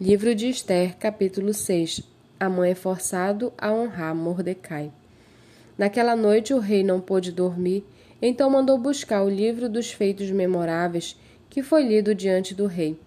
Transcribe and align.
Livro 0.00 0.34
de 0.34 0.48
Esther, 0.48 0.96
capítulo 0.96 1.52
6 1.52 2.02
Amã 2.40 2.66
é 2.66 2.74
forçado 2.74 3.52
a 3.58 3.70
honrar 3.70 4.14
Mordecai. 4.14 4.90
Naquela 5.76 6.16
noite 6.16 6.54
o 6.54 6.58
rei 6.58 6.82
não 6.82 7.02
pôde 7.02 7.30
dormir, 7.30 7.84
então 8.22 8.48
mandou 8.48 8.78
buscar 8.78 9.22
o 9.22 9.28
livro 9.28 9.68
dos 9.68 9.92
feitos 9.92 10.30
memoráveis, 10.30 11.20
que 11.50 11.62
foi 11.62 11.82
lido 11.82 12.14
diante 12.14 12.54
do 12.54 12.64
rei. 12.64 12.98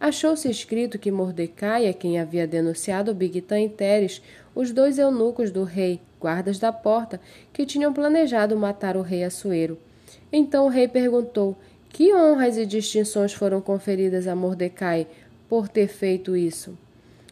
Achou-se 0.00 0.48
escrito 0.48 0.98
que 0.98 1.10
Mordecai 1.10 1.84
é 1.84 1.92
quem 1.92 2.18
havia 2.18 2.46
denunciado 2.46 3.12
Bigtan 3.12 3.60
e 3.60 3.68
Teres, 3.68 4.22
os 4.54 4.72
dois 4.72 4.98
eunucos 4.98 5.50
do 5.50 5.64
rei, 5.64 6.00
guardas 6.18 6.58
da 6.58 6.72
porta, 6.72 7.20
que 7.52 7.66
tinham 7.66 7.92
planejado 7.92 8.56
matar 8.56 8.96
o 8.96 9.02
rei 9.02 9.22
Assuero. 9.22 9.76
Então 10.32 10.64
o 10.64 10.70
rei 10.70 10.88
perguntou: 10.88 11.58
Que 11.90 12.14
honras 12.14 12.56
e 12.56 12.64
distinções 12.64 13.34
foram 13.34 13.60
conferidas 13.60 14.26
a 14.26 14.34
Mordecai 14.34 15.06
por 15.48 15.68
ter 15.68 15.88
feito 15.88 16.36
isso? 16.36 16.76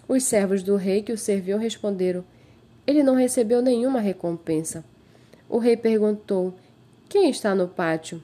Os 0.09 0.23
servos 0.25 0.63
do 0.63 0.77
rei 0.77 1.03
que 1.03 1.13
o 1.13 1.19
serviam 1.19 1.59
responderam: 1.59 2.25
Ele 2.87 3.03
não 3.03 3.15
recebeu 3.15 3.61
nenhuma 3.61 4.01
recompensa. 4.01 4.85
O 5.49 5.59
rei 5.59 5.77
perguntou: 5.77 6.55
Quem 7.09 7.29
está 7.31 7.55
no 7.55 7.69
pátio? 7.69 8.23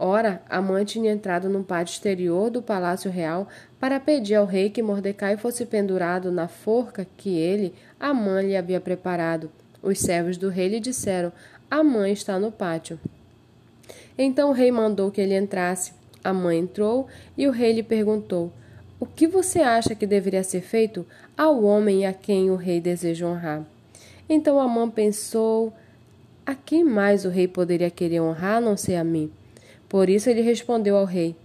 Ora, 0.00 0.40
Amã 0.48 0.84
tinha 0.84 1.10
entrado 1.10 1.48
no 1.48 1.64
pátio 1.64 1.92
exterior 1.92 2.50
do 2.50 2.62
palácio 2.62 3.10
real 3.10 3.48
para 3.80 3.98
pedir 3.98 4.36
ao 4.36 4.46
rei 4.46 4.70
que 4.70 4.80
Mordecai 4.80 5.36
fosse 5.36 5.66
pendurado 5.66 6.30
na 6.30 6.46
forca 6.46 7.04
que 7.16 7.36
ele, 7.36 7.74
Amã, 7.98 8.40
lhe 8.40 8.56
havia 8.56 8.80
preparado. 8.80 9.50
Os 9.82 9.98
servos 9.98 10.36
do 10.36 10.48
rei 10.48 10.68
lhe 10.68 10.80
disseram: 10.80 11.32
Amã 11.70 12.08
está 12.08 12.38
no 12.38 12.52
pátio. 12.52 12.98
Então 14.16 14.50
o 14.50 14.52
rei 14.52 14.70
mandou 14.70 15.10
que 15.10 15.20
ele 15.20 15.36
entrasse. 15.36 15.92
Amã 16.22 16.54
entrou 16.54 17.06
e 17.36 17.46
o 17.46 17.50
rei 17.50 17.72
lhe 17.72 17.82
perguntou: 17.82 18.52
o 19.00 19.06
que 19.06 19.28
você 19.28 19.60
acha 19.60 19.94
que 19.94 20.06
deveria 20.06 20.42
ser 20.42 20.60
feito 20.60 21.06
ao 21.36 21.62
homem 21.62 22.04
a 22.04 22.12
quem 22.12 22.50
o 22.50 22.56
rei 22.56 22.80
deseja 22.80 23.26
honrar? 23.26 23.62
Então 24.28 24.58
Amã 24.58 24.90
pensou: 24.90 25.72
a 26.44 26.54
quem 26.54 26.82
mais 26.82 27.24
o 27.24 27.28
rei 27.28 27.46
poderia 27.46 27.90
querer 27.90 28.20
honrar 28.20 28.56
a 28.56 28.60
não 28.60 28.76
ser 28.76 28.96
a 28.96 29.04
mim? 29.04 29.30
Por 29.88 30.08
isso 30.08 30.28
ele 30.28 30.40
respondeu 30.40 30.96
ao 30.96 31.04
rei: 31.04 31.36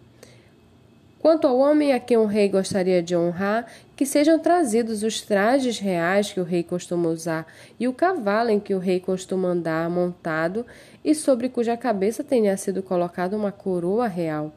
Quanto 1.20 1.46
ao 1.46 1.60
homem 1.60 1.94
a 1.94 2.00
quem 2.00 2.18
o 2.18 2.26
rei 2.26 2.50
gostaria 2.50 3.04
de 3.04 3.16
honrar, 3.16 3.72
que 3.96 4.06
sejam 4.06 4.40
trazidos 4.40 5.04
os 5.04 5.22
trajes 5.22 5.78
reais 5.78 6.34
que 6.34 6.40
o 6.40 6.44
rei 6.44 6.64
costuma 6.64 7.08
usar 7.10 7.46
e 7.80 7.88
o 7.88 7.94
cavalo 7.94 8.50
em 8.50 8.60
que 8.60 8.74
o 8.74 8.80
rei 8.80 9.00
costuma 9.00 9.50
andar 9.50 9.90
montado 9.92 10.66
e 11.06 11.14
sobre 11.14 11.50
cuja 11.50 11.78
cabeça 11.78 12.24
tenha 12.24 12.58
sido 12.58 12.82
colocada 12.82 13.38
uma 13.38 13.52
coroa 13.52 14.08
real 14.08 14.52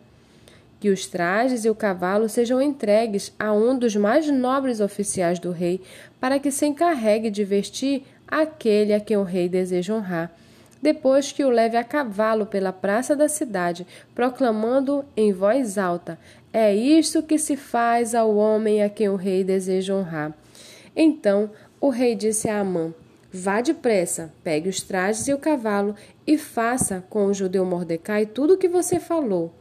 que 0.79 0.91
os 0.91 1.07
trajes 1.07 1.65
e 1.65 1.71
o 1.71 1.75
cavalo 1.75 2.29
sejam 2.29 2.61
entregues 2.61 3.33
a 3.39 3.53
um 3.53 3.79
dos 3.79 3.97
mais 3.97 4.29
nobres 4.31 4.81
oficiais 4.81 5.39
do 5.39 5.51
rei, 5.51 5.81
para 6.21 6.39
que 6.39 6.51
se 6.51 6.67
encarregue 6.67 7.31
de 7.31 7.45
vestir 7.45 8.05
aquele 8.27 8.93
a 8.93 9.01
quem 9.01 9.17
o 9.17 9.23
rei 9.23 9.49
deseja 9.49 9.95
honrar. 9.95 10.33
Depois 10.83 11.33
que 11.33 11.45
o 11.45 11.51
leve 11.51 11.77
a 11.77 11.85
cavalo 11.85 12.47
pela 12.47 12.73
praça 12.73 13.17
da 13.17 13.29
cidade, 13.29 13.87
proclamando 14.15 15.05
em 15.17 15.33
voz 15.33 15.79
alta: 15.79 16.19
É 16.53 16.75
isto 16.75 17.23
que 17.23 17.39
se 17.39 17.57
faz 17.57 18.15
ao 18.15 18.37
homem 18.37 18.83
a 18.83 18.89
quem 18.89 19.09
o 19.09 19.17
rei 19.17 19.43
deseja 19.43 19.95
honrar. 19.95 20.33
Então 20.95 21.51
o 21.81 21.89
rei 21.89 22.15
disse 22.15 22.49
a 22.49 22.61
Amã: 22.61 22.93
Vá 23.33 23.61
depressa, 23.61 24.33
pegue 24.45 24.69
os 24.69 24.81
trajes 24.81 25.27
e 25.29 25.35
o 25.35 25.39
cavalo 25.39 25.95
e 26.27 26.39
faça 26.39 27.05
com 27.09 27.27
o 27.27 27.35
judeu 27.35 27.65
Mordecai 27.65 28.27
tudo 28.27 28.55
o 28.55 28.59
que 28.59 28.69
você 28.69 29.01
falou. 29.01 29.53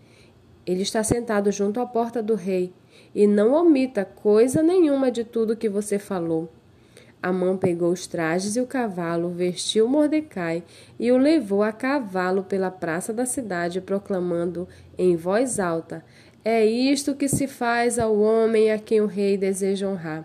Ele 0.66 0.82
está 0.82 1.04
sentado 1.04 1.52
junto 1.52 1.80
à 1.80 1.86
porta 1.86 2.24
do 2.24 2.36
rei, 2.36 2.74
e 3.14 3.28
não 3.28 3.54
omita 3.54 4.04
coisa 4.04 4.64
nenhuma 4.64 5.12
de 5.12 5.24
tudo 5.24 5.56
que 5.56 5.70
você 5.70 6.00
falou. 6.00 6.50
Amã 7.26 7.58
pegou 7.58 7.92
os 7.92 8.06
trajes 8.06 8.56
e 8.56 8.62
o 8.62 8.68
cavalo, 8.68 9.30
vestiu 9.30 9.88
Mordecai 9.88 10.64
e 11.00 11.12
o 11.12 11.18
levou 11.18 11.64
a 11.64 11.72
cavalo 11.72 12.44
pela 12.44 12.70
praça 12.70 13.12
da 13.12 13.26
cidade, 13.26 13.82
proclamando 13.82 14.68
em 14.98 15.16
voz 15.16 15.60
alta: 15.60 16.06
É 16.44 16.64
isto 16.64 17.16
que 17.16 17.28
se 17.28 17.48
faz 17.48 17.98
ao 17.98 18.20
homem 18.20 18.72
a 18.72 18.78
quem 18.78 19.02
o 19.02 19.08
rei 19.08 19.38
deseja 19.38 19.88
honrar. 19.88 20.24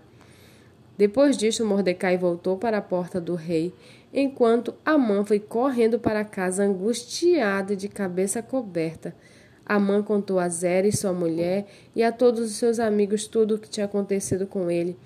Depois 0.98 1.38
disto, 1.38 1.64
Mordecai 1.64 2.19
voltou 2.19 2.59
para 2.59 2.76
a 2.76 2.82
porta 2.82 3.19
do 3.19 3.34
rei, 3.34 3.72
enquanto 4.12 4.75
Amã 4.84 5.25
foi 5.25 5.41
correndo 5.41 5.98
para 5.98 6.22
casa 6.22 6.64
angustiado 6.64 7.72
e 7.72 7.76
de 7.76 7.88
cabeça 7.88 8.43
coberta. 8.43 9.14
Amã 9.72 10.03
contou 10.03 10.41
a 10.41 10.48
Zeres, 10.48 10.98
sua 10.98 11.12
mulher, 11.12 11.64
e 11.94 12.03
a 12.03 12.10
todos 12.10 12.41
os 12.41 12.56
seus 12.56 12.81
amigos 12.81 13.28
tudo 13.28 13.54
o 13.54 13.58
que 13.58 13.70
tinha 13.70 13.86
acontecido 13.86 14.44
com 14.44 14.69
ele. 14.69 14.97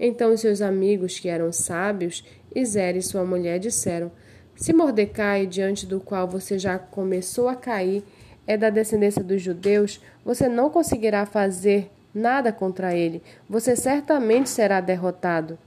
Então 0.00 0.32
os 0.32 0.40
seus 0.40 0.62
amigos, 0.62 1.18
que 1.18 1.28
eram 1.28 1.52
sábios, 1.52 2.24
e 2.54 2.64
Zeres, 2.64 3.04
sua 3.04 3.22
mulher, 3.22 3.58
disseram: 3.58 4.10
Se 4.56 4.72
Mordecai, 4.72 5.44
diante 5.44 5.84
do 5.84 6.00
qual 6.00 6.26
você 6.26 6.58
já 6.58 6.78
começou 6.78 7.50
a 7.50 7.54
cair, 7.54 8.02
é 8.46 8.56
da 8.56 8.70
descendência 8.70 9.22
dos 9.22 9.42
judeus, 9.42 10.00
você 10.24 10.48
não 10.48 10.70
conseguirá 10.70 11.26
fazer 11.26 11.90
nada 12.14 12.50
contra 12.50 12.96
ele. 12.96 13.22
Você 13.46 13.76
certamente 13.76 14.48
será 14.48 14.80
derrotado. 14.80 15.58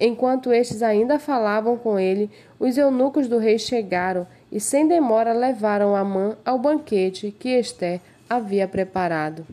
Enquanto 0.00 0.50
estes 0.50 0.82
ainda 0.82 1.18
falavam 1.18 1.76
com 1.76 1.98
ele, 1.98 2.30
os 2.58 2.78
eunucos 2.78 3.28
do 3.28 3.36
rei 3.36 3.58
chegaram 3.58 4.26
e 4.50 4.58
sem 4.60 4.86
demora 4.86 5.32
levaram 5.32 5.94
Amã 5.94 6.36
ao 6.44 6.58
banquete 6.58 7.34
que 7.38 7.50
Esther 7.50 8.00
havia 8.28 8.66
preparado. 8.68 9.46